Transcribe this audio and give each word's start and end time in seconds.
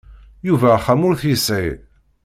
Yuba 0.47 0.67
axxam 0.75 1.01
ur 1.07 1.13
t-yesɛi. 1.21 1.69